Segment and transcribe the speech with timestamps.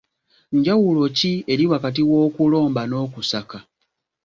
[0.57, 3.57] Njawulo ki eri wakati w’okulomba n'okusaka?